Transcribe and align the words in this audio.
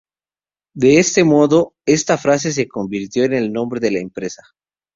De 0.73 0.97
este 0.97 1.23
modo 1.23 1.75
esta 1.85 2.17
frase 2.17 2.51
se 2.51 2.67
convirtió 2.67 3.23
en 3.25 3.33
el 3.33 3.53
nombre 3.53 3.79
de 3.79 3.91
la 3.91 3.99
empresa. 3.99 4.41